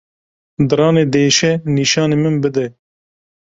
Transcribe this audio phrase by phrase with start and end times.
[0.67, 2.65] Diranê diêşe nîşanî min bide.